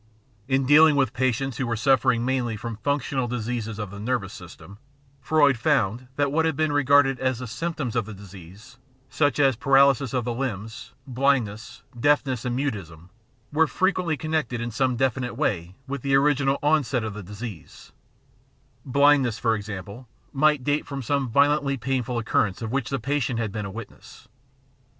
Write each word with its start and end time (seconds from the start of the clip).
In 0.47 0.65
dealing 0.65 0.95
with 0.95 1.13
patients 1.13 1.57
who 1.57 1.67
were 1.67 1.75
suf 1.75 2.01
fering 2.01 2.21
mainly 2.21 2.57
from 2.57 2.77
functional 2.77 3.27
diseases 3.27 3.77
of 3.77 3.91
the 3.91 3.99
nervous 3.99 4.33
system, 4.33 4.79
Freud 5.21 5.57
found 5.59 6.07
that 6.15 6.31
what 6.31 6.43
had 6.43 6.55
been 6.55 6.71
regarded 6.71 7.19
as 7.19 7.37
the 7.37 7.45
symptoms 7.45 7.95
of 7.95 8.07
the 8.07 8.13
disease, 8.15 8.79
such 9.11 9.37
as 9.39 9.55
paralysis 9.55 10.11
of 10.11 10.25
the 10.25 10.33
limbs, 10.33 10.93
blindness, 11.05 11.83
deafness, 11.99 12.45
and 12.45 12.57
mutism, 12.57 13.09
were 13.53 13.67
frequently 13.67 14.17
connected 14.17 14.59
in 14.59 14.71
some 14.71 14.95
definite 14.95 15.35
way 15.35 15.75
with 15.85 16.01
the 16.01 16.15
original 16.15 16.57
onset 16.63 17.03
of 17.03 17.13
the 17.13 17.21
disease; 17.21 17.91
blindness, 18.83 19.37
for 19.37 19.53
example, 19.53 20.07
might 20.33 20.63
date 20.63 20.87
from 20.87 21.03
some 21.03 21.29
violently 21.29 21.77
painful 21.77 22.17
occurrence 22.17 22.63
of 22.63 22.71
which 22.71 22.89
the 22.89 22.97
patient 22.97 23.37
had 23.37 23.51
been 23.51 23.65
a 23.67 23.69
witness. 23.69 24.27